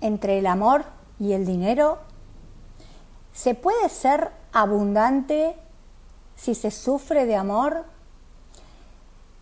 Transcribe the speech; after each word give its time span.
entre 0.00 0.38
el 0.38 0.46
amor 0.46 0.84
y 1.18 1.32
el 1.32 1.46
dinero? 1.46 1.98
¿Se 3.32 3.54
puede 3.54 3.88
ser 3.88 4.30
abundante 4.52 5.54
si 6.36 6.54
se 6.54 6.70
sufre 6.70 7.26
de 7.26 7.36
amor? 7.36 7.84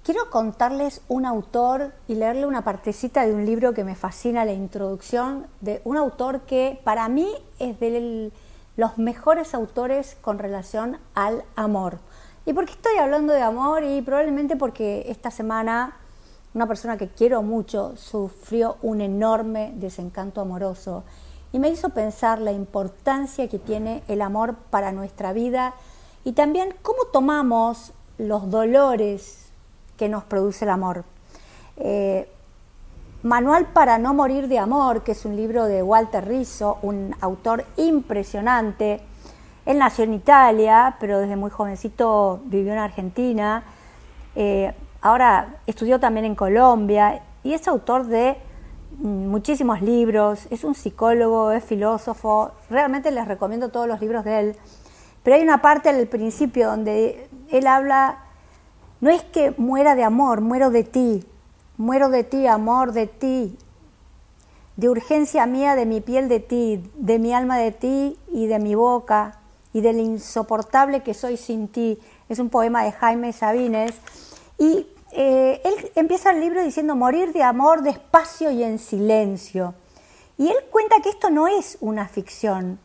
Quiero 0.05 0.31
contarles 0.31 1.01
un 1.09 1.25
autor 1.25 1.93
y 2.07 2.15
leerle 2.15 2.47
una 2.47 2.65
partecita 2.65 3.27
de 3.27 3.33
un 3.33 3.47
libro 3.47 3.75
que 3.75 3.85
me 3.85 3.95
fascina, 3.95 4.45
la 4.45 4.53
introducción, 4.53 5.47
de 5.61 5.81
un 5.85 5.97
autor 5.97 6.43
que 6.43 6.81
para 6.85 7.09
mí 7.09 7.29
es 7.59 7.79
de 7.81 8.31
los 8.77 8.99
mejores 8.99 9.55
autores 9.55 10.17
con 10.21 10.39
relación 10.39 10.99
al 11.15 11.45
amor. 11.57 11.99
¿Y 12.47 12.53
por 12.53 12.65
qué 12.67 12.73
estoy 12.73 12.97
hablando 12.97 13.33
de 13.33 13.43
amor? 13.43 13.85
Y 13.85 14.01
probablemente 14.03 14.57
porque 14.57 15.05
esta 15.09 15.31
semana 15.31 15.97
una 16.59 16.67
persona 16.67 16.97
que 16.97 17.07
quiero 17.07 17.41
mucho 17.43 17.97
sufrió 17.97 18.79
un 18.83 19.01
enorme 19.01 19.73
desencanto 19.77 20.41
amoroso 20.41 21.05
y 21.53 21.61
me 21.61 21.69
hizo 21.69 21.91
pensar 21.91 22.41
la 22.41 22.51
importancia 22.51 23.47
que 23.47 23.61
tiene 23.61 24.03
el 24.09 24.21
amor 24.23 24.57
para 24.69 24.91
nuestra 24.91 25.33
vida 25.33 25.75
y 26.25 26.33
también 26.33 26.75
cómo 26.83 27.05
tomamos 27.13 27.93
los 28.19 28.51
dolores 28.51 29.51
que 29.97 30.09
nos 30.09 30.25
produce 30.25 30.65
el 30.65 30.73
amor. 30.73 31.05
Eh, 31.77 32.29
Manual 33.23 33.67
para 33.67 33.99
no 33.99 34.13
morir 34.13 34.49
de 34.49 34.59
amor, 34.59 35.05
que 35.05 35.13
es 35.13 35.25
un 35.25 35.37
libro 35.37 35.67
de 35.67 35.81
Walter 35.85 36.27
Rizzo, 36.27 36.79
un 36.83 37.15
autor 37.21 37.65
impresionante. 37.77 39.01
Él 39.65 39.79
nació 39.79 40.03
en 40.03 40.15
Italia, 40.15 40.97
pero 40.99 41.21
desde 41.21 41.37
muy 41.37 41.51
jovencito 41.51 42.41
vivió 42.47 42.73
en 42.73 42.79
Argentina. 42.81 43.63
Eh, 44.35 44.75
ahora 45.01 45.57
estudió 45.67 46.01
también 46.01 46.25
en 46.27 46.35
Colombia 46.35 47.23
y 47.43 47.55
es 47.55 47.67
autor 47.69 48.07
de 48.07 48.37
mm, 48.99 49.29
muchísimos 49.29 49.83
libros, 49.83 50.47
es 50.51 50.65
un 50.65 50.75
psicólogo, 50.75 51.51
es 51.53 51.65
filósofo, 51.65 52.53
realmente 52.71 53.11
les 53.11 53.27
recomiendo 53.27 53.71
todos 53.71 53.87
los 53.89 54.01
libros 54.01 54.25
de 54.25 54.41
él. 54.41 54.57
Pero 55.23 55.37
hay 55.37 55.43
una 55.43 55.61
parte 55.61 55.89
al 55.89 56.07
principio 56.07 56.69
donde 56.69 57.29
él 57.51 57.67
habla 57.67 58.19
no 59.01 59.11
es 59.11 59.23
que 59.23 59.55
muera 59.57 59.95
de 59.95 60.03
amor, 60.03 60.41
muero 60.41 60.71
de 60.71 60.83
ti, 60.83 61.25
muero 61.77 62.09
de 62.09 62.25
ti, 62.25 62.47
amor 62.47 62.93
de 62.93 63.07
ti, 63.07 63.57
de 64.77 64.89
urgencia 64.89 65.47
mía, 65.47 65.77
de 65.77 65.87
mi 65.87 66.01
piel 66.01 66.29
de 66.29 66.41
ti, 66.41 66.83
de 66.97 67.19
mi 67.19 67.33
alma 67.33 67.59
de 67.59 67.71
ti 67.71 68.19
y 68.33 68.47
de 68.47 68.59
mi 68.59 68.75
boca, 68.75 69.39
y 69.73 69.81
del 69.81 70.01
insoportable 70.01 71.03
que 71.03 71.15
soy 71.15 71.37
sin 71.37 71.69
ti. 71.69 71.99
Es 72.29 72.39
un 72.39 72.49
poema 72.49 72.83
de 72.83 72.93
Jaime 72.93 73.33
Sabines. 73.33 73.95
Y 74.59 74.87
eh, 75.13 75.61
él 75.65 75.93
empieza 75.95 76.31
el 76.31 76.41
libro 76.41 76.63
diciendo 76.63 76.97
morir 76.97 77.33
de 77.33 77.43
amor 77.43 77.83
despacio 77.83 78.51
y 78.51 78.63
en 78.63 78.79
silencio. 78.79 79.75
Y 80.37 80.49
él 80.49 80.57
cuenta 80.71 81.01
que 81.03 81.11
esto 81.11 81.31
no 81.31 81.49
es 81.49 81.79
una 81.81 82.09
ficción. 82.09 82.79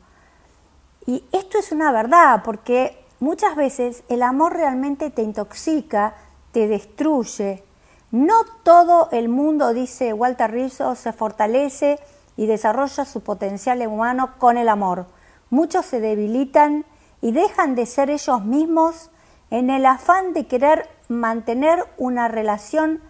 Y 1.06 1.26
esto 1.32 1.58
es 1.58 1.72
una 1.72 1.92
verdad, 1.92 2.42
porque 2.44 3.04
Muchas 3.24 3.56
veces 3.56 4.04
el 4.10 4.22
amor 4.22 4.52
realmente 4.52 5.10
te 5.10 5.22
intoxica, 5.22 6.14
te 6.52 6.68
destruye. 6.68 7.64
No 8.12 8.34
todo 8.64 9.08
el 9.14 9.30
mundo, 9.30 9.74
dice 9.74 10.12
Walter 10.12 10.52
Rizzo, 10.52 10.94
se 10.96 11.14
fortalece 11.14 12.00
y 12.36 12.48
desarrolla 12.48 13.06
su 13.06 13.22
potencial 13.22 13.88
humano 13.88 14.32
con 14.40 14.58
el 14.58 14.68
amor. 14.68 15.06
Muchos 15.50 15.86
se 15.86 16.02
debilitan 16.02 16.84
y 17.22 17.32
dejan 17.32 17.76
de 17.76 17.86
ser 17.86 18.10
ellos 18.10 18.44
mismos 18.44 19.10
en 19.52 19.70
el 19.70 19.86
afán 19.86 20.34
de 20.34 20.46
querer 20.46 20.90
mantener 21.08 21.86
una 21.98 22.28
relación 22.28 23.02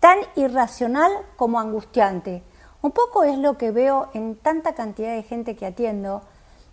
tan 0.00 0.18
irracional 0.36 1.12
como 1.36 1.60
angustiante. 1.60 2.42
Un 2.82 2.92
poco 2.92 3.24
es 3.24 3.38
lo 3.38 3.58
que 3.58 3.70
veo 3.70 4.08
en 4.14 4.36
tanta 4.36 4.74
cantidad 4.74 5.14
de 5.14 5.22
gente 5.22 5.56
que 5.56 5.66
atiendo, 5.66 6.22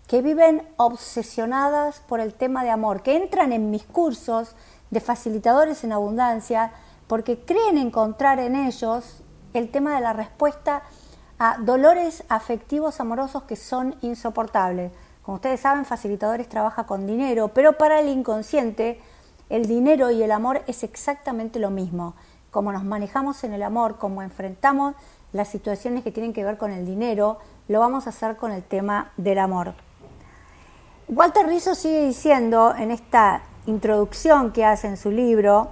que 0.08 0.22
viven 0.22 0.68
obsesionadas 0.78 2.00
por 2.02 2.20
el 2.20 2.34
tema 2.36 2.64
de 2.64 2.70
amor, 2.70 3.02
que 3.02 3.16
entran 3.16 3.52
en 3.52 3.72
mis 3.72 3.84
cursos 3.84 4.56
de 4.92 5.00
facilitadores 5.00 5.84
en 5.84 5.94
abundancia 5.94 6.72
porque 7.08 7.40
creen 7.40 7.78
encontrar 7.78 8.40
en 8.40 8.56
ellos 8.56 9.24
el 9.54 9.72
tema 9.72 9.96
de 9.96 10.02
la 10.02 10.14
respuesta 10.14 10.84
a 11.40 11.58
dolores 11.60 12.24
afectivos 12.30 13.00
amorosos 13.00 13.44
que 13.44 13.56
son 13.56 13.96
insoportables. 14.02 14.92
Como 15.22 15.36
ustedes 15.36 15.62
saben, 15.62 15.86
facilitadores 15.86 16.48
trabaja 16.48 16.86
con 16.86 17.08
dinero, 17.08 17.50
pero 17.50 17.78
para 17.78 18.00
el 18.00 18.10
inconsciente 18.10 19.02
el 19.50 19.68
dinero 19.68 20.12
y 20.12 20.24
el 20.24 20.32
amor 20.32 20.64
es 20.68 20.84
exactamente 20.84 21.60
lo 21.60 21.70
mismo. 21.70 22.16
Como 22.52 22.72
nos 22.72 22.84
manejamos 22.84 23.44
en 23.44 23.54
el 23.54 23.64
amor, 23.64 23.98
como 23.98 24.22
enfrentamos 24.22 24.96
las 25.34 25.50
situaciones 25.50 26.04
que 26.04 26.12
tienen 26.12 26.34
que 26.34 26.44
ver 26.44 26.58
con 26.58 26.72
el 26.72 26.86
dinero, 26.86 27.38
lo 27.68 27.80
vamos 27.80 28.08
a 28.08 28.12
hacer 28.12 28.38
con 28.38 28.52
el 28.52 28.64
tema 28.64 29.12
del 29.18 29.40
amor. 29.40 29.74
Walter 31.08 31.46
Rizzo 31.46 31.76
sigue 31.76 32.06
diciendo 32.06 32.74
en 32.78 32.92
esta 32.92 33.44
introducción 33.66 34.52
que 34.52 34.66
hace 34.66 34.88
en 34.88 34.98
su 34.98 35.12
libro, 35.12 35.70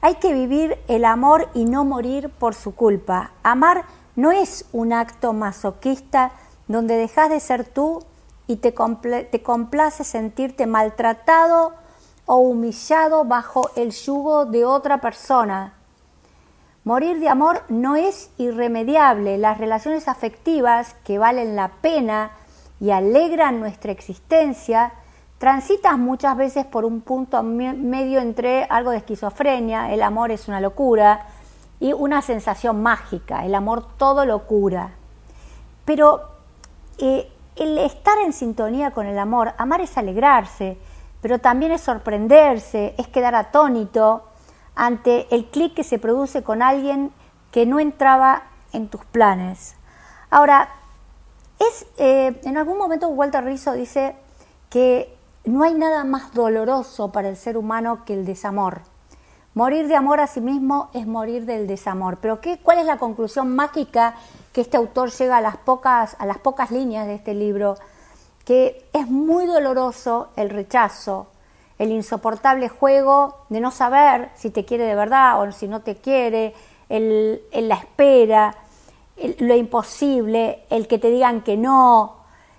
hay 0.00 0.14
que 0.14 0.32
vivir 0.32 0.78
el 0.88 1.04
amor 1.04 1.48
y 1.52 1.66
no 1.66 1.84
morir 1.84 2.30
por 2.30 2.54
su 2.54 2.74
culpa. 2.74 3.32
Amar 3.42 3.84
no 4.16 4.32
es 4.32 4.64
un 4.72 4.92
acto 4.92 5.32
masoquista 5.32 6.32
donde 6.68 6.96
dejas 6.96 7.28
de 7.28 7.40
ser 7.40 7.64
tú 7.66 8.02
y 8.46 8.56
te, 8.56 8.72
te 9.30 9.42
complace 9.42 10.04
sentirte 10.04 10.66
maltratado 10.66 11.74
o 12.32 12.36
humillado 12.36 13.24
bajo 13.24 13.72
el 13.74 13.90
yugo 13.90 14.44
de 14.44 14.64
otra 14.64 15.00
persona. 15.00 15.74
Morir 16.84 17.18
de 17.18 17.28
amor 17.28 17.64
no 17.68 17.96
es 17.96 18.30
irremediable. 18.38 19.36
Las 19.36 19.58
relaciones 19.58 20.06
afectivas 20.06 20.94
que 21.02 21.18
valen 21.18 21.56
la 21.56 21.72
pena 21.80 22.30
y 22.78 22.92
alegran 22.92 23.58
nuestra 23.58 23.90
existencia, 23.90 24.92
transitas 25.38 25.98
muchas 25.98 26.36
veces 26.36 26.64
por 26.64 26.84
un 26.84 27.00
punto 27.00 27.42
medio 27.42 28.20
entre 28.20 28.62
algo 28.70 28.92
de 28.92 28.98
esquizofrenia, 28.98 29.92
el 29.92 30.00
amor 30.00 30.30
es 30.30 30.46
una 30.46 30.60
locura, 30.60 31.26
y 31.80 31.92
una 31.92 32.22
sensación 32.22 32.80
mágica, 32.80 33.44
el 33.44 33.56
amor 33.56 33.84
todo 33.96 34.24
locura. 34.24 34.92
Pero 35.84 36.20
eh, 36.98 37.28
el 37.56 37.76
estar 37.78 38.18
en 38.18 38.32
sintonía 38.32 38.92
con 38.92 39.08
el 39.08 39.18
amor, 39.18 39.52
amar 39.58 39.80
es 39.80 39.98
alegrarse, 39.98 40.78
pero 41.20 41.38
también 41.38 41.72
es 41.72 41.82
sorprenderse, 41.82 42.94
es 42.98 43.08
quedar 43.08 43.34
atónito 43.34 44.24
ante 44.74 45.26
el 45.34 45.46
clic 45.46 45.74
que 45.74 45.84
se 45.84 45.98
produce 45.98 46.42
con 46.42 46.62
alguien 46.62 47.12
que 47.50 47.66
no 47.66 47.80
entraba 47.80 48.44
en 48.72 48.88
tus 48.88 49.04
planes. 49.04 49.74
Ahora, 50.30 50.70
es, 51.58 51.86
eh, 51.98 52.40
en 52.44 52.56
algún 52.56 52.78
momento 52.78 53.08
Walter 53.08 53.44
Rizzo 53.44 53.72
dice 53.72 54.16
que 54.70 55.14
no 55.44 55.62
hay 55.62 55.74
nada 55.74 56.04
más 56.04 56.32
doloroso 56.32 57.12
para 57.12 57.28
el 57.28 57.36
ser 57.36 57.56
humano 57.56 58.04
que 58.04 58.14
el 58.14 58.24
desamor. 58.24 58.82
Morir 59.52 59.88
de 59.88 59.96
amor 59.96 60.20
a 60.20 60.26
sí 60.26 60.40
mismo 60.40 60.90
es 60.94 61.06
morir 61.06 61.44
del 61.44 61.66
desamor. 61.66 62.18
Pero 62.18 62.40
¿qué, 62.40 62.60
¿cuál 62.62 62.78
es 62.78 62.86
la 62.86 62.98
conclusión 62.98 63.54
mágica 63.54 64.14
que 64.52 64.60
este 64.60 64.76
autor 64.76 65.10
llega 65.10 65.38
a 65.38 65.40
las, 65.40 65.56
pocas, 65.56 66.16
a 66.18 66.26
las 66.26 66.38
pocas 66.38 66.70
líneas 66.70 67.06
de 67.06 67.14
este 67.14 67.34
libro? 67.34 67.76
Que 68.44 68.88
es 68.92 69.08
muy 69.08 69.46
doloroso 69.46 70.28
el 70.36 70.50
rechazo, 70.50 71.28
el 71.78 71.92
insoportable 71.92 72.68
juego 72.68 73.38
de 73.48 73.60
no 73.60 73.70
saber 73.70 74.30
si 74.34 74.50
te 74.50 74.64
quiere 74.64 74.84
de 74.84 74.94
verdad 74.94 75.40
o 75.40 75.50
si 75.52 75.68
no 75.68 75.80
te 75.80 75.96
quiere, 75.96 76.54
el, 76.88 77.40
la 77.52 77.76
espera, 77.76 78.54
lo 79.38 79.54
imposible, 79.54 80.64
el 80.70 80.86
que 80.88 80.98
te 80.98 81.10
digan 81.10 81.42
que 81.42 81.56
no, 81.56 82.16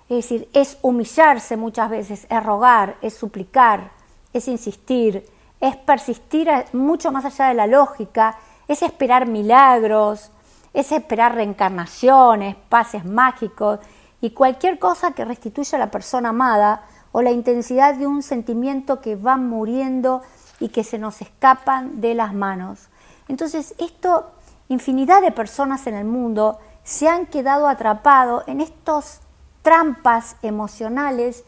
es 0.08 0.16
decir, 0.16 0.48
es 0.52 0.78
humillarse 0.82 1.56
muchas 1.56 1.88
veces, 1.88 2.26
es 2.28 2.42
rogar, 2.42 2.96
es 3.00 3.14
suplicar, 3.14 3.92
es 4.32 4.48
insistir, 4.48 5.24
es 5.60 5.76
persistir 5.76 6.50
mucho 6.72 7.12
más 7.12 7.24
allá 7.24 7.48
de 7.48 7.54
la 7.54 7.66
lógica, 7.66 8.38
es 8.66 8.82
esperar 8.82 9.26
milagros, 9.26 10.30
es 10.74 10.90
esperar 10.90 11.34
reencarnaciones, 11.34 12.56
pases 12.68 13.04
mágicos 13.04 13.80
y 14.22 14.30
cualquier 14.30 14.78
cosa 14.78 15.12
que 15.12 15.26
restituya 15.26 15.76
a 15.76 15.80
la 15.80 15.90
persona 15.90 16.30
amada 16.30 16.86
o 17.10 17.20
la 17.20 17.32
intensidad 17.32 17.96
de 17.96 18.06
un 18.06 18.22
sentimiento 18.22 19.02
que 19.02 19.16
va 19.16 19.36
muriendo 19.36 20.22
y 20.60 20.68
que 20.70 20.84
se 20.84 20.96
nos 20.96 21.20
escapan 21.20 22.00
de 22.00 22.14
las 22.14 22.32
manos. 22.32 22.88
Entonces, 23.28 23.74
esto 23.78 24.30
infinidad 24.68 25.20
de 25.20 25.32
personas 25.32 25.86
en 25.86 25.94
el 25.94 26.04
mundo 26.04 26.58
se 26.84 27.08
han 27.08 27.26
quedado 27.26 27.68
atrapados 27.68 28.44
en 28.46 28.60
estas 28.60 29.20
trampas 29.62 30.36
emocionales 30.42 31.44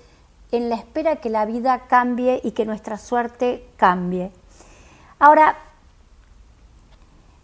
en 0.50 0.69
la 0.69 0.75
espera 0.75 1.17
que 1.17 1.31
la 1.31 1.47
vida 1.47 1.87
cambie 1.87 2.41
y 2.43 2.50
que 2.50 2.67
nuestra 2.67 2.99
suerte 2.99 3.69
cambie. 3.76 4.32
Ahora, 5.21 5.56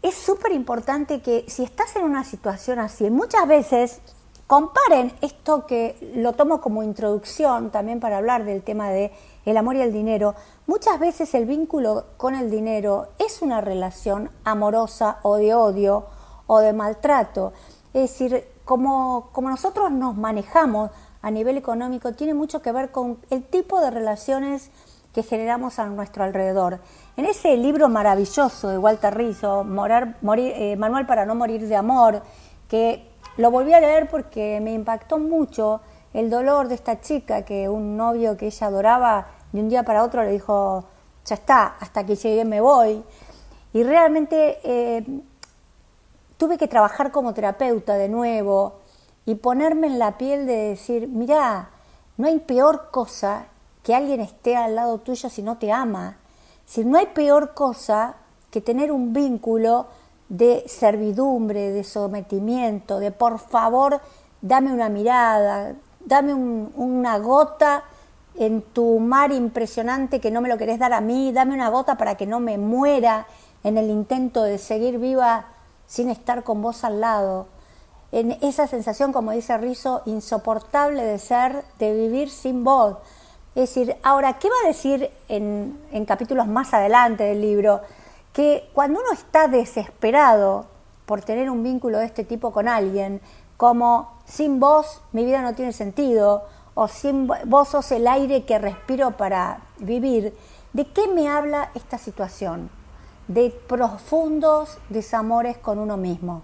es 0.03 0.15
súper 0.15 0.53
importante 0.53 1.23
que 1.23 1.44
si 1.49 1.62
estás 1.62 1.94
en 1.94 2.05
una 2.05 2.25
situación 2.25 2.81
así, 2.81 3.11
muchas 3.11 3.47
veces 3.47 4.00
comparen 4.50 5.12
esto 5.20 5.64
que 5.64 5.97
lo 6.17 6.32
tomo 6.32 6.61
como 6.61 6.82
introducción 6.82 7.70
también 7.70 8.00
para 8.00 8.17
hablar 8.17 8.44
del 8.44 8.64
tema 8.64 8.91
de 8.91 9.12
el 9.44 9.56
amor 9.56 9.76
y 9.76 9.81
el 9.81 9.93
dinero, 9.93 10.35
muchas 10.67 10.99
veces 10.99 11.32
el 11.35 11.47
vínculo 11.47 12.06
con 12.17 12.35
el 12.35 12.50
dinero 12.50 13.11
es 13.20 13.43
una 13.43 13.61
relación 13.61 14.29
amorosa 14.43 15.19
o 15.23 15.37
de 15.37 15.55
odio 15.55 16.06
o 16.49 16.58
de 16.58 16.73
maltrato. 16.73 17.52
Es 17.94 18.11
decir, 18.11 18.44
como, 18.64 19.29
como 19.31 19.50
nosotros 19.50 19.93
nos 19.93 20.17
manejamos 20.17 20.91
a 21.23 21.31
nivel 21.31 21.56
económico 21.56 22.14
tiene 22.14 22.35
mucho 22.35 22.61
que 22.61 22.73
ver 22.73 22.91
con 22.91 23.19
el 23.31 23.44
tipo 23.44 23.81
de 23.81 23.93
relaciones 23.93 24.73
que 25.14 25.23
generamos 25.23 25.79
a 25.79 25.87
nuestro 25.87 26.25
alrededor. 26.25 26.81
En 27.17 27.25
ese 27.25 27.56
libro 27.56 27.88
maravilloso 27.88 28.69
de 28.69 28.79
Walter 28.79 29.17
Rizzo, 29.17 29.61
eh, 29.61 30.76
Manual 30.76 31.06
para 31.06 31.25
no 31.25 31.37
morir 31.37 31.69
de 31.69 31.76
amor, 31.76 32.23
que 32.69 33.10
lo 33.37 33.50
volví 33.50 33.73
a 33.73 33.81
leer 33.81 34.09
porque 34.09 34.61
me 34.61 34.73
impactó 34.73 35.19
mucho 35.19 35.81
el 36.12 36.31
dolor 36.31 36.69
de 36.69 36.75
esta 36.75 37.00
chica 37.00 37.44
que 37.44 37.69
un 37.69 37.97
novio 37.97 38.37
que 38.37 38.47
ella 38.47 38.67
adoraba 38.67 39.27
de 39.53 39.61
un 39.61 39.69
día 39.69 39.82
para 39.82 40.05
otro 40.05 40.23
le 40.23 40.32
dijo, 40.32 40.85
ya 41.25 41.35
está, 41.35 41.77
hasta 41.79 42.05
que 42.05 42.17
llegué 42.17 42.44
me 42.44 42.61
voy. 42.61 43.03
Y 43.73 43.82
realmente 43.85 44.59
eh, 44.65 45.05
tuve 46.37 46.59
que 46.59 46.69
trabajar 46.69 47.12
como 47.12 47.35
terapeuta 47.35 47.94
de 47.94 48.09
nuevo 48.09 48.81
y 49.27 49.37
ponerme 49.37 49.87
en 49.87 49.99
la 49.99 50.19
piel 50.19 50.47
de 50.47 50.56
decir, 50.71 51.09
mira, 51.09 51.71
no 52.17 52.27
hay 52.27 52.38
peor 52.41 52.91
cosa 52.91 53.47
que 53.82 53.94
alguien 53.94 54.21
esté 54.21 54.56
al 54.56 54.75
lado 54.75 54.99
tuyo 54.99 55.29
si 55.29 55.43
no 55.43 55.59
te 55.59 55.73
ama. 55.73 56.19
Si 56.67 56.85
no 56.85 56.99
hay 56.99 57.06
peor 57.06 57.55
cosa 57.55 58.17
que 58.50 58.61
tener 58.61 58.93
un 58.93 59.12
vínculo 59.12 59.87
de 60.31 60.65
servidumbre, 60.69 61.73
de 61.73 61.85
sometimiento, 61.85 63.00
de 63.00 63.11
por 63.11 63.41
favor, 63.41 64.00
dame 64.41 64.73
una 64.73 64.88
mirada, 64.88 65.75
dame 66.06 66.32
una 66.32 67.19
gota 67.19 67.85
en 68.37 68.62
tu 68.62 69.00
mar 69.00 69.32
impresionante 69.32 70.21
que 70.21 70.31
no 70.31 70.41
me 70.41 70.49
lo 70.49 70.56
querés 70.56 70.79
dar 70.79 70.93
a 70.93 71.00
mí, 71.00 71.32
dame 71.32 71.53
una 71.53 71.69
gota 71.69 71.99
para 71.99 72.15
que 72.15 72.27
no 72.27 72.38
me 72.38 72.59
muera 72.59 73.27
en 73.65 73.77
el 73.77 73.91
intento 73.91 74.44
de 74.44 74.59
seguir 74.59 74.99
viva 74.99 75.47
sin 75.87 76.09
estar 76.09 76.44
con 76.44 76.62
vos 76.62 76.85
al 76.85 77.00
lado. 77.00 77.49
En 78.12 78.38
esa 78.41 78.69
sensación, 78.69 79.12
como 79.12 79.32
dice 79.32 79.59
Rizo, 79.59 80.03
insoportable 80.06 81.05
de 81.05 81.19
ser, 81.19 81.65
de 81.81 81.93
vivir 81.93 82.31
sin 82.31 82.62
vos. 82.62 82.99
Es 83.56 83.75
decir, 83.75 83.97
ahora, 84.05 84.38
¿qué 84.38 84.49
va 84.49 84.55
a 84.65 84.69
decir 84.69 85.11
en, 85.29 85.77
en 85.91 86.05
capítulos 86.05 86.47
más 86.47 86.73
adelante 86.73 87.25
del 87.25 87.41
libro? 87.41 87.81
Que 88.32 88.71
cuando 88.73 89.00
uno 89.00 89.12
está 89.12 89.49
desesperado 89.49 90.67
por 91.06 91.23
tener 91.23 91.50
un 91.50 91.62
vínculo 91.62 91.99
de 91.99 92.06
este 92.06 92.25
tipo 92.25 92.53
con 92.53 92.69
alguien, 92.69 93.21
como 93.56 94.19
sin 94.25 94.61
vos 94.61 95.03
mi 95.12 95.25
vida 95.25 95.43
no 95.43 95.55
tiene 95.55 95.73
sentido, 95.73 96.44
o 96.75 96.88
sin 96.88 97.29
vos 97.47 97.69
sos 97.69 97.91
el 97.93 98.06
aire 98.06 98.44
que 98.44 98.59
respiro 98.59 99.12
para 99.17 99.61
vivir, 99.79 100.35
¿de 100.73 100.87
qué 100.87 101.09
me 101.09 101.29
habla 101.29 101.71
esta 101.75 101.99
situación? 101.99 102.71
De 103.29 103.50
profundos 103.50 104.79
desamores 104.88 105.59
con 105.59 105.79
uno 105.79 105.97
mismo. 105.97 106.43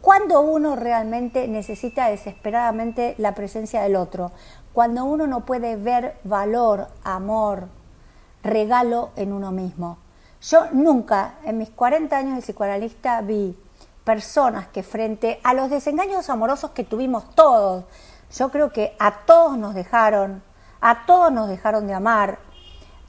Cuando 0.00 0.40
uno 0.40 0.76
realmente 0.76 1.48
necesita 1.48 2.08
desesperadamente 2.08 3.14
la 3.18 3.34
presencia 3.34 3.82
del 3.82 3.96
otro, 3.96 4.32
cuando 4.72 5.04
uno 5.04 5.26
no 5.26 5.44
puede 5.44 5.76
ver 5.76 6.16
valor, 6.24 6.88
amor, 7.02 7.68
regalo 8.42 9.10
en 9.16 9.32
uno 9.32 9.52
mismo. 9.52 9.98
Yo 10.42 10.66
nunca 10.72 11.34
en 11.44 11.58
mis 11.58 11.70
40 11.70 12.16
años 12.16 12.36
de 12.36 12.42
psicoanalista 12.42 13.20
vi 13.22 13.58
personas 14.04 14.68
que 14.68 14.82
frente 14.82 15.40
a 15.42 15.54
los 15.54 15.70
desengaños 15.70 16.30
amorosos 16.30 16.70
que 16.70 16.84
tuvimos 16.84 17.34
todos, 17.34 17.84
yo 18.32 18.50
creo 18.50 18.70
que 18.70 18.94
a 18.98 19.24
todos 19.24 19.58
nos 19.58 19.74
dejaron, 19.74 20.42
a 20.80 21.06
todos 21.06 21.32
nos 21.32 21.48
dejaron 21.48 21.86
de 21.86 21.94
amar, 21.94 22.38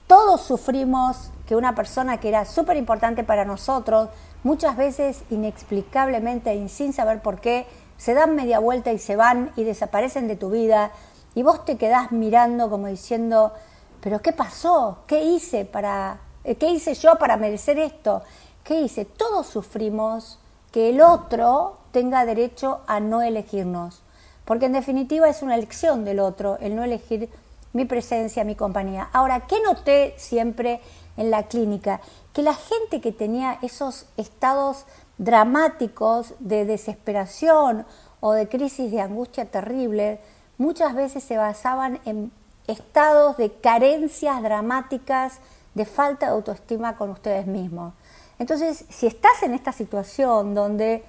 todos 0.07 0.41
sufrimos 0.41 1.31
que 1.45 1.55
una 1.55 1.75
persona 1.75 2.17
que 2.19 2.29
era 2.29 2.45
súper 2.45 2.77
importante 2.77 3.23
para 3.23 3.45
nosotros, 3.45 4.09
muchas 4.43 4.77
veces 4.77 5.23
inexplicablemente 5.29 6.55
y 6.55 6.69
sin 6.69 6.93
saber 6.93 7.21
por 7.21 7.41
qué, 7.41 7.67
se 7.97 8.13
dan 8.13 8.35
media 8.35 8.59
vuelta 8.59 8.91
y 8.91 8.99
se 8.99 9.15
van 9.15 9.51
y 9.55 9.63
desaparecen 9.63 10.27
de 10.27 10.35
tu 10.35 10.49
vida 10.49 10.91
y 11.35 11.43
vos 11.43 11.65
te 11.65 11.77
quedás 11.77 12.11
mirando 12.11 12.69
como 12.69 12.87
diciendo, 12.87 13.53
pero 14.01 14.21
¿qué 14.21 14.33
pasó? 14.33 15.03
¿Qué 15.07 15.23
hice 15.23 15.65
para 15.65 16.19
qué 16.55 16.69
hice 16.69 16.93
yo 16.93 17.17
para 17.17 17.37
merecer 17.37 17.77
esto? 17.79 18.23
¿Qué 18.63 18.81
hice? 18.81 19.05
Todos 19.05 19.47
sufrimos 19.47 20.39
que 20.71 20.89
el 20.89 21.01
otro 21.01 21.77
tenga 21.91 22.25
derecho 22.25 22.81
a 22.87 22.99
no 22.99 23.21
elegirnos 23.21 24.03
porque 24.47 24.67
en 24.67 24.71
definitiva 24.71 25.27
es 25.27 25.41
una 25.41 25.55
elección 25.55 26.05
del 26.05 26.21
otro, 26.21 26.57
el 26.61 26.73
no 26.73 26.81
elegir 26.85 27.29
mi 27.73 27.83
presencia, 27.83 28.45
mi 28.45 28.55
compañía. 28.55 29.09
Ahora, 29.11 29.41
¿qué 29.41 29.61
noté 29.61 30.15
siempre 30.17 30.79
en 31.17 31.31
la 31.31 31.43
clínica? 31.43 31.99
Que 32.31 32.43
la 32.43 32.53
gente 32.53 33.01
que 33.01 33.11
tenía 33.11 33.59
esos 33.61 34.05
estados 34.15 34.85
dramáticos 35.17 36.33
de 36.39 36.63
desesperación 36.63 37.85
o 38.21 38.31
de 38.31 38.47
crisis 38.47 38.89
de 38.89 39.01
angustia 39.01 39.51
terrible, 39.51 40.21
muchas 40.57 40.95
veces 40.95 41.25
se 41.25 41.35
basaban 41.35 41.99
en 42.05 42.31
estados 42.67 43.35
de 43.35 43.51
carencias 43.51 44.41
dramáticas, 44.41 45.39
de 45.77 45.85
falta 45.85 46.25
de 46.25 46.31
autoestima 46.33 46.97
con 46.97 47.11
ustedes 47.11 47.45
mismos. 47.47 47.93
Entonces, 48.39 48.83
si 48.89 49.07
estás 49.07 49.43
en 49.43 49.53
esta 49.53 49.71
situación 49.71 50.53
donde 50.53 51.03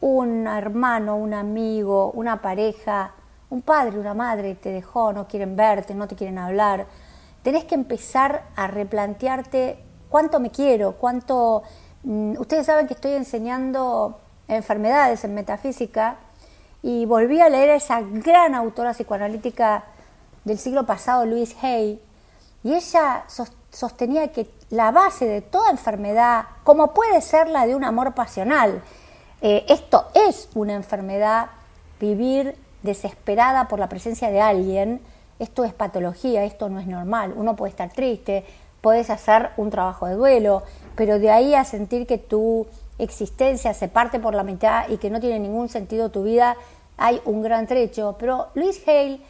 un 0.00 0.46
hermano, 0.46 1.16
un 1.16 1.34
amigo, 1.34 2.10
una 2.12 2.40
pareja, 2.40 3.12
un 3.50 3.62
padre, 3.62 3.98
una 3.98 4.14
madre 4.14 4.54
te 4.54 4.70
dejó, 4.70 5.12
no 5.12 5.28
quieren 5.28 5.54
verte, 5.56 5.94
no 5.94 6.08
te 6.08 6.16
quieren 6.16 6.38
hablar, 6.38 6.86
tenés 7.42 7.64
que 7.64 7.74
empezar 7.74 8.44
a 8.56 8.66
replantearte 8.66 9.78
cuánto 10.08 10.40
me 10.40 10.50
quiero, 10.50 10.92
cuánto... 10.92 11.62
Mm, 12.04 12.32
ustedes 12.38 12.66
saben 12.66 12.86
que 12.86 12.94
estoy 12.94 13.12
enseñando 13.12 14.18
enfermedades 14.48 15.22
en 15.24 15.34
metafísica 15.34 16.16
y 16.82 17.04
volví 17.06 17.40
a 17.40 17.48
leer 17.48 17.70
a 17.70 17.74
esa 17.76 18.00
gran 18.00 18.54
autora 18.54 18.92
psicoanalítica 18.92 19.84
del 20.44 20.58
siglo 20.58 20.84
pasado, 20.84 21.26
Louise 21.26 21.54
Hay, 21.62 22.02
y 22.64 22.74
ella 22.74 23.24
sostenía 23.72 24.28
que 24.28 24.48
la 24.70 24.90
base 24.90 25.26
de 25.26 25.40
toda 25.40 25.70
enfermedad, 25.70 26.44
como 26.62 26.94
puede 26.94 27.20
ser 27.20 27.48
la 27.48 27.66
de 27.66 27.74
un 27.74 27.84
amor 27.84 28.14
pasional, 28.14 28.82
eh, 29.40 29.64
esto 29.68 30.06
es 30.14 30.48
una 30.54 30.74
enfermedad, 30.74 31.46
vivir 31.98 32.54
desesperada 32.82 33.68
por 33.68 33.78
la 33.78 33.88
presencia 33.88 34.30
de 34.30 34.40
alguien, 34.40 35.00
esto 35.38 35.64
es 35.64 35.72
patología, 35.72 36.44
esto 36.44 36.68
no 36.68 36.78
es 36.78 36.86
normal. 36.86 37.32
Uno 37.36 37.56
puede 37.56 37.70
estar 37.70 37.90
triste, 37.92 38.44
puedes 38.80 39.10
hacer 39.10 39.50
un 39.56 39.70
trabajo 39.70 40.06
de 40.06 40.14
duelo, 40.14 40.62
pero 40.94 41.18
de 41.18 41.30
ahí 41.30 41.54
a 41.54 41.64
sentir 41.64 42.06
que 42.06 42.18
tu 42.18 42.66
existencia 42.98 43.74
se 43.74 43.88
parte 43.88 44.20
por 44.20 44.34
la 44.34 44.44
mitad 44.44 44.88
y 44.88 44.98
que 44.98 45.10
no 45.10 45.18
tiene 45.18 45.38
ningún 45.38 45.68
sentido 45.68 46.10
tu 46.10 46.22
vida, 46.22 46.56
hay 46.98 47.20
un 47.24 47.42
gran 47.42 47.66
trecho. 47.66 48.16
Pero 48.18 48.48
Luis 48.54 48.86
Hale 48.86 49.20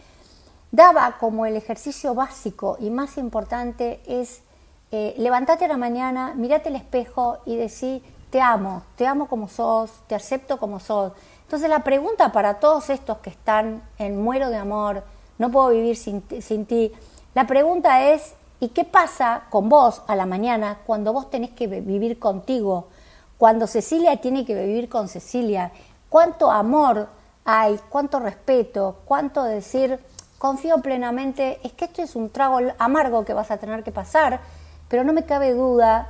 daba 0.72 1.18
como 1.20 1.46
el 1.46 1.56
ejercicio 1.56 2.14
básico 2.14 2.76
y 2.80 2.90
más 2.90 3.18
importante 3.18 4.00
es 4.06 4.42
eh, 4.90 5.14
a 5.16 5.68
la 5.68 5.76
mañana, 5.76 6.34
mirate 6.34 6.70
el 6.70 6.76
espejo 6.76 7.38
y 7.46 7.56
decir 7.56 8.02
te 8.30 8.40
amo, 8.40 8.82
te 8.96 9.06
amo 9.06 9.28
como 9.28 9.46
sos, 9.48 9.90
te 10.06 10.14
acepto 10.14 10.58
como 10.58 10.80
sos. 10.80 11.12
Entonces 11.42 11.68
la 11.68 11.84
pregunta 11.84 12.32
para 12.32 12.58
todos 12.58 12.88
estos 12.88 13.18
que 13.18 13.30
están 13.30 13.82
en 13.98 14.20
muero 14.22 14.48
de 14.48 14.56
amor, 14.56 15.04
no 15.38 15.50
puedo 15.50 15.68
vivir 15.68 15.96
sin, 15.96 16.24
sin 16.40 16.64
ti, 16.64 16.92
la 17.34 17.46
pregunta 17.46 18.10
es, 18.10 18.34
¿y 18.60 18.68
qué 18.68 18.84
pasa 18.84 19.44
con 19.50 19.68
vos 19.68 20.02
a 20.06 20.16
la 20.16 20.26
mañana 20.26 20.78
cuando 20.86 21.12
vos 21.12 21.30
tenés 21.30 21.50
que 21.50 21.66
vivir 21.66 22.18
contigo? 22.18 22.88
Cuando 23.38 23.66
Cecilia 23.66 24.18
tiene 24.20 24.44
que 24.44 24.54
vivir 24.54 24.88
con 24.88 25.08
Cecilia. 25.08 25.72
¿Cuánto 26.10 26.50
amor 26.50 27.08
hay? 27.44 27.80
¿Cuánto 27.88 28.20
respeto? 28.20 28.96
¿Cuánto 29.06 29.44
decir, 29.44 29.98
confío 30.42 30.78
plenamente? 30.78 31.60
Es 31.62 31.72
que 31.72 31.84
esto 31.84 32.02
es 32.02 32.16
un 32.16 32.28
trago 32.28 32.58
amargo 32.80 33.24
que 33.24 33.32
vas 33.32 33.52
a 33.52 33.58
tener 33.58 33.84
que 33.84 33.92
pasar, 33.92 34.40
pero 34.88 35.04
no 35.04 35.12
me 35.12 35.24
cabe 35.24 35.54
duda 35.54 36.08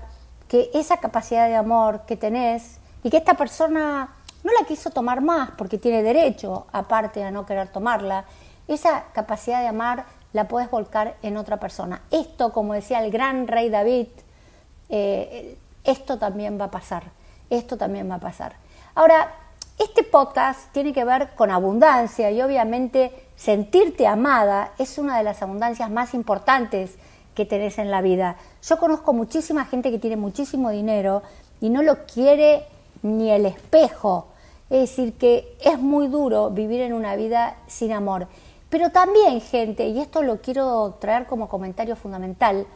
que 0.48 0.70
esa 0.72 0.96
capacidad 0.96 1.48
de 1.48 1.54
amor 1.54 2.06
que 2.06 2.16
tenés 2.16 2.78
y 3.02 3.10
que 3.10 3.18
esta 3.18 3.34
persona 3.34 4.08
no 4.42 4.52
la 4.58 4.66
quiso 4.66 4.88
tomar 4.88 5.20
más 5.20 5.50
porque 5.50 5.76
tiene 5.76 6.02
derecho, 6.02 6.66
aparte 6.72 7.22
a 7.22 7.30
no 7.30 7.44
querer 7.44 7.68
tomarla, 7.68 8.24
esa 8.68 9.04
capacidad 9.12 9.60
de 9.60 9.68
amar 9.68 10.06
la 10.32 10.48
puedes 10.48 10.70
volcar 10.70 11.14
en 11.22 11.36
otra 11.36 11.58
persona. 11.58 12.00
Esto, 12.10 12.54
como 12.54 12.72
decía 12.72 13.04
el 13.04 13.10
gran 13.10 13.46
rey 13.46 13.68
David, 13.68 14.08
eh, 14.88 15.58
esto 15.84 16.16
también 16.16 16.58
va 16.58 16.64
a 16.64 16.70
pasar, 16.70 17.02
esto 17.50 17.76
también 17.76 18.10
va 18.10 18.14
a 18.14 18.20
pasar. 18.20 18.54
Ahora, 18.94 19.30
este 19.82 20.02
podcast 20.02 20.72
tiene 20.72 20.92
que 20.92 21.04
ver 21.04 21.34
con 21.34 21.50
abundancia 21.50 22.30
y 22.30 22.40
obviamente 22.40 23.12
sentirte 23.36 24.06
amada 24.06 24.72
es 24.78 24.98
una 24.98 25.18
de 25.18 25.24
las 25.24 25.42
abundancias 25.42 25.90
más 25.90 26.14
importantes 26.14 26.96
que 27.34 27.44
tenés 27.44 27.78
en 27.78 27.90
la 27.90 28.02
vida. 28.02 28.36
Yo 28.62 28.78
conozco 28.78 29.12
muchísima 29.12 29.64
gente 29.64 29.90
que 29.90 29.98
tiene 29.98 30.16
muchísimo 30.16 30.70
dinero 30.70 31.22
y 31.60 31.70
no 31.70 31.82
lo 31.82 32.06
quiere 32.06 32.64
ni 33.02 33.30
el 33.30 33.46
espejo. 33.46 34.28
Es 34.70 34.90
decir, 34.90 35.14
que 35.14 35.56
es 35.60 35.78
muy 35.78 36.08
duro 36.08 36.50
vivir 36.50 36.80
en 36.80 36.92
una 36.92 37.16
vida 37.16 37.56
sin 37.66 37.92
amor. 37.92 38.26
Pero 38.70 38.90
también, 38.90 39.40
gente, 39.40 39.86
y 39.86 40.00
esto 40.00 40.22
lo 40.22 40.40
quiero 40.40 40.96
traer 40.98 41.26
como 41.26 41.48
comentario 41.48 41.94
fundamental, 41.94 42.66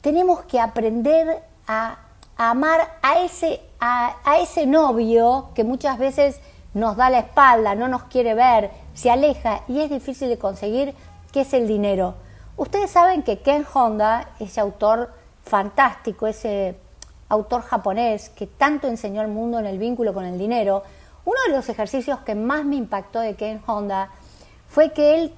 tenemos 0.00 0.40
que 0.42 0.58
aprender 0.58 1.42
a, 1.68 1.98
amar 2.36 2.98
a 3.02 3.20
ese, 3.20 3.60
a 3.84 4.38
ese 4.38 4.64
novio 4.64 5.50
que 5.54 5.64
muchas 5.64 5.98
veces 5.98 6.40
nos 6.74 6.96
da 6.96 7.10
la 7.10 7.18
espalda, 7.20 7.74
no 7.74 7.88
nos 7.88 8.04
quiere 8.04 8.34
ver, 8.34 8.70
se 8.94 9.10
aleja 9.10 9.62
y 9.68 9.80
es 9.80 9.90
difícil 9.90 10.28
de 10.28 10.38
conseguir, 10.38 10.94
que 11.32 11.42
es 11.42 11.52
el 11.52 11.66
dinero. 11.66 12.14
Ustedes 12.56 12.90
saben 12.90 13.22
que 13.22 13.40
Ken 13.40 13.66
Honda, 13.72 14.30
ese 14.38 14.60
autor 14.60 15.12
fantástico, 15.42 16.26
ese 16.26 16.78
autor 17.28 17.62
japonés 17.62 18.28
que 18.30 18.46
tanto 18.46 18.88
enseñó 18.88 19.20
al 19.20 19.28
mundo 19.28 19.58
en 19.58 19.66
el 19.66 19.78
vínculo 19.78 20.14
con 20.14 20.24
el 20.24 20.38
dinero, 20.38 20.82
uno 21.24 21.38
de 21.46 21.52
los 21.54 21.68
ejercicios 21.68 22.20
que 22.20 22.34
más 22.34 22.64
me 22.64 22.76
impactó 22.76 23.20
de 23.20 23.34
Ken 23.34 23.62
Honda 23.66 24.10
fue 24.68 24.92
que 24.92 25.14
él, 25.14 25.34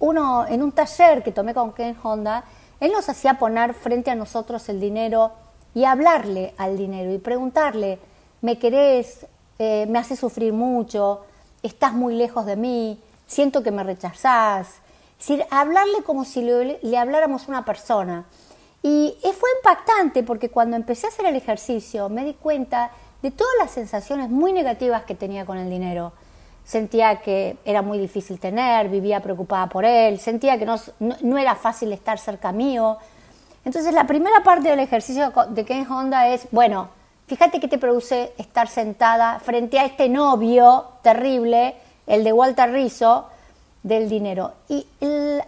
uno, 0.00 0.46
en 0.46 0.62
un 0.62 0.72
taller 0.72 1.22
que 1.22 1.32
tomé 1.32 1.54
con 1.54 1.72
Ken 1.72 1.96
Honda, 2.02 2.44
él 2.80 2.92
nos 2.92 3.08
hacía 3.08 3.34
poner 3.38 3.74
frente 3.74 4.10
a 4.10 4.14
nosotros 4.14 4.68
el 4.68 4.80
dinero 4.80 5.32
y 5.74 5.84
hablarle 5.84 6.54
al 6.58 6.76
dinero 6.76 7.12
y 7.12 7.18
preguntarle, 7.18 7.98
¿me 8.40 8.58
querés? 8.58 9.26
Eh, 9.58 9.86
¿Me 9.88 9.98
hace 9.98 10.16
sufrir 10.16 10.52
mucho? 10.52 11.24
¿Estás 11.62 11.92
muy 11.92 12.14
lejos 12.14 12.46
de 12.46 12.56
mí? 12.56 13.00
¿Siento 13.26 13.62
que 13.62 13.70
me 13.70 13.82
rechazás? 13.82 14.68
Es 15.18 15.28
decir, 15.28 15.44
hablarle 15.50 16.02
como 16.04 16.24
si 16.24 16.42
le, 16.42 16.78
le 16.80 16.98
habláramos 16.98 17.44
a 17.44 17.50
una 17.50 17.64
persona. 17.64 18.26
Y 18.82 19.16
fue 19.22 19.50
impactante 19.58 20.22
porque 20.22 20.50
cuando 20.50 20.76
empecé 20.76 21.06
a 21.06 21.10
hacer 21.10 21.26
el 21.26 21.36
ejercicio 21.36 22.08
me 22.08 22.24
di 22.24 22.34
cuenta 22.34 22.92
de 23.22 23.30
todas 23.30 23.52
las 23.58 23.70
sensaciones 23.70 24.30
muy 24.30 24.52
negativas 24.52 25.02
que 25.02 25.14
tenía 25.14 25.44
con 25.44 25.58
el 25.58 25.68
dinero. 25.68 26.12
Sentía 26.64 27.20
que 27.20 27.56
era 27.64 27.82
muy 27.82 27.98
difícil 27.98 28.38
tener, 28.38 28.88
vivía 28.88 29.20
preocupada 29.20 29.68
por 29.68 29.84
él, 29.84 30.20
sentía 30.20 30.58
que 30.58 30.66
no, 30.66 31.38
era 31.38 31.54
fácil 31.54 31.92
estar 31.92 32.18
cerca 32.18 32.52
mío. 32.52 32.98
Entonces 33.64 33.92
la 33.92 34.06
primera 34.06 34.42
parte 34.42 34.68
del 34.68 34.80
ejercicio 34.80 35.32
de 35.50 35.64
Ken 35.64 35.90
Honda 35.90 36.28
es, 36.28 36.48
bueno, 36.50 36.88
fíjate 37.26 37.60
qué 37.60 37.68
te 37.68 37.78
produce 37.78 38.32
estar 38.38 38.68
sentada 38.68 39.38
frente 39.40 39.78
a 39.78 39.84
este 39.84 40.08
novio 40.08 40.86
terrible, 41.02 41.76
el 42.06 42.24
de 42.24 42.32
Walter 42.32 42.70
Rizzo, 42.70 43.28
del 43.82 44.08
dinero. 44.08 44.52
Y 44.68 44.86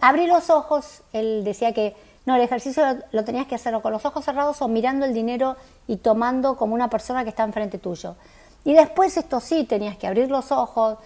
abrí 0.01 0.27
los 0.27 0.49
ojos, 0.49 1.01
él 1.13 1.43
decía 1.43 1.73
que 1.73 1.95
no, 2.25 2.35
el 2.35 2.41
ejercicio 2.41 2.83
lo, 3.11 3.23
tenías 3.23 3.47
que 3.47 3.55
hacer 3.55 3.79
con 3.81 3.91
los 3.91 4.05
ojos 4.05 4.23
cerrados 4.23 4.61
o 4.61 4.67
mirando 4.67 5.05
el 5.05 5.13
dinero 5.13 5.57
y 5.87 5.97
tomando 5.97 6.55
como 6.55 6.75
una 6.75 6.89
persona 6.89 7.23
que 7.23 7.29
está 7.29 7.43
enfrente 7.43 7.79
tuyo. 7.79 8.15
Y 8.63 8.73
después 8.73 9.17
esto 9.17 9.39
sí, 9.39 9.63
tenías 9.63 9.97
que 9.97 10.05
abrir 10.05 10.29
los 10.29 10.51
ojos, 10.51 10.99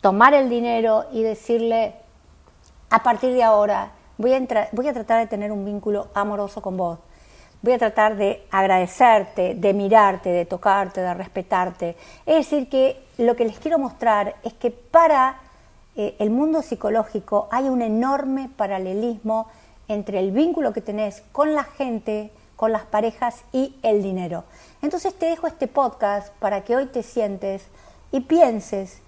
tomar 0.00 0.34
el 0.34 0.48
dinero 0.48 1.06
y 1.12 1.22
decirle, 1.22 1.94
a 2.90 3.02
partir 3.02 3.32
de 3.32 3.42
ahora 3.42 3.90
voy 4.22 4.32
a, 4.32 4.68
voy 4.72 4.88
a 4.88 4.92
tratar 4.94 5.20
de 5.20 5.26
tener 5.26 5.52
un 5.52 5.64
vínculo 5.64 6.08
amoroso 6.14 6.62
con 6.62 6.76
vos. 6.76 6.98
Voy 7.60 7.74
a 7.74 7.78
tratar 7.78 8.16
de 8.16 8.46
agradecerte, 8.50 9.54
de 9.54 9.74
mirarte, 9.74 10.30
de 10.30 10.46
tocarte, 10.46 11.00
de 11.00 11.14
respetarte. 11.14 11.96
Es 12.24 12.36
decir, 12.36 12.68
que 12.68 13.04
lo 13.18 13.36
que 13.36 13.44
les 13.44 13.58
quiero 13.58 13.78
mostrar 13.78 14.36
es 14.42 14.52
que 14.54 14.70
para 14.70 15.40
eh, 15.96 16.16
el 16.18 16.30
mundo 16.30 16.62
psicológico 16.62 17.48
hay 17.50 17.68
un 17.68 17.82
enorme 17.82 18.48
paralelismo 18.56 19.48
entre 19.88 20.18
el 20.20 20.30
vínculo 20.32 20.72
que 20.72 20.80
tenés 20.80 21.22
con 21.32 21.54
la 21.54 21.64
gente, 21.64 22.32
con 22.56 22.72
las 22.72 22.84
parejas 22.84 23.44
y 23.52 23.76
el 23.82 24.02
dinero. 24.02 24.44
Entonces 24.80 25.14
te 25.14 25.26
dejo 25.26 25.46
este 25.46 25.68
podcast 25.68 26.32
para 26.38 26.64
que 26.64 26.76
hoy 26.76 26.86
te 26.86 27.02
sientes 27.02 27.66
y 28.10 28.20
pienses 28.20 29.02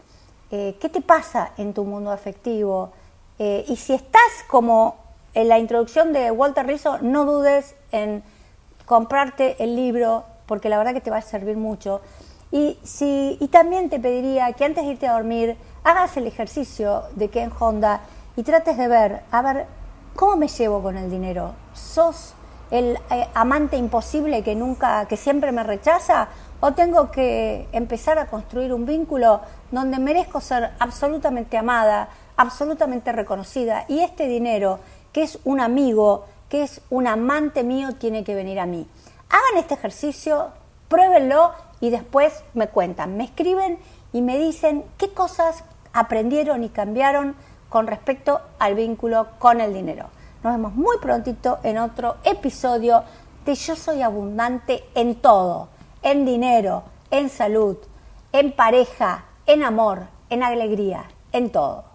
eh, 0.51 0.77
qué 0.81 0.89
te 0.89 1.01
pasa 1.01 1.53
en 1.57 1.73
tu 1.73 1.85
mundo 1.85 2.11
afectivo. 2.11 2.93
Eh, 3.39 3.65
y 3.67 3.77
si 3.77 3.95
estás 3.95 4.45
como 4.49 5.04
en 5.35 5.49
la 5.49 5.59
introducción 5.59 6.13
de 6.13 6.31
Walter 6.31 6.67
Rizzo, 6.67 6.99
no 7.01 7.25
dudes 7.25 7.75
en 7.93 8.23
comprarte 8.87 9.63
el 9.63 9.77
libro 9.77 10.25
porque 10.47 10.69
la 10.69 10.79
verdad 10.79 10.93
que 10.93 11.01
te 11.01 11.11
va 11.11 11.19
a 11.19 11.23
servir 11.23 11.57
mucho. 11.57 12.01
Y, 12.51 12.79
si, 12.85 13.37
y 13.41 13.49
también 13.49 13.91
te 13.91 13.99
pediría 13.99 14.53
que 14.53 14.65
antes 14.65 14.85
de 14.85 14.93
irte 14.93 15.09
a 15.09 15.15
dormir 15.15 15.57
hagas 15.83 16.17
el 16.17 16.27
ejercicio 16.27 17.03
de 17.17 17.29
Ken 17.29 17.51
Honda 17.59 18.01
y 18.37 18.43
trates 18.43 18.77
de 18.77 18.89
ver, 18.89 19.23
a 19.31 19.43
ver, 19.43 19.67
¿Cómo 20.17 20.37
me 20.37 20.47
llevo 20.47 20.81
con 20.81 20.97
el 20.97 21.11
dinero? 21.11 21.55
¿Sos 21.73 22.35
el 22.71 22.97
eh, 23.11 23.27
amante 23.35 23.77
imposible 23.77 24.45
que 24.45 24.55
nunca, 24.55 25.07
que 25.07 25.17
siempre 25.17 25.51
me 25.51 25.65
rechaza? 25.65 26.29
¿O 26.61 26.73
tengo 26.73 27.11
que 27.11 27.67
empezar 27.73 28.21
a 28.21 28.27
construir 28.27 28.73
un 28.73 28.87
vínculo 28.87 29.41
donde 29.73 29.99
merezco 29.99 30.41
ser 30.41 30.71
absolutamente 30.79 31.59
amada, 31.59 32.11
absolutamente 32.37 33.11
reconocida? 33.11 33.87
Y 33.89 33.99
este 34.01 34.29
dinero, 34.29 34.79
que 35.15 35.23
es 35.23 35.39
un 35.45 35.61
amigo, 35.61 36.27
que 36.51 36.65
es 36.65 36.83
un 36.91 37.07
amante 37.07 37.63
mío, 37.63 37.95
tiene 37.95 38.25
que 38.25 38.35
venir 38.35 38.59
a 38.59 38.67
mí. 38.67 38.87
Hagan 39.31 39.59
este 39.59 39.75
ejercicio, 39.75 40.49
pruébenlo 40.89 41.53
y 41.81 41.91
después 41.91 42.43
me 42.53 42.67
cuentan, 42.67 43.17
me 43.17 43.25
escriben 43.25 43.79
y 44.13 44.23
me 44.23 44.39
dicen 44.39 44.85
qué 44.99 45.11
cosas 45.15 45.63
aprendieron 45.93 46.65
y 46.65 46.69
cambiaron 46.69 47.37
con 47.69 47.87
respecto 47.87 48.41
al 48.59 48.75
vínculo 48.75 49.29
con 49.39 49.61
el 49.61 49.73
dinero. 49.73 50.09
Nos 50.43 50.53
vemos 50.53 50.75
muy 50.75 50.99
prontito 50.99 51.61
en 51.63 51.79
otro 51.79 52.17
episodio 52.25 53.05
de 53.47 53.55
Yo 53.55 53.77
Soy 53.77 54.03
Abundante 54.03 54.83
en 54.97 55.15
todo, 55.15 55.69
en 56.03 56.25
dinero, 56.25 56.83
en 57.13 57.31
salud, 57.31 57.77
en 58.33 58.51
pareja, 58.51 59.27
en 59.47 59.63
amor, 59.63 60.09
en 60.29 60.43
alegría, 60.43 61.05
en 61.31 61.51
todo. 61.51 61.94